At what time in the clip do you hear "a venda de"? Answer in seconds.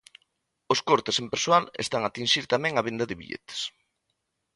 2.75-3.17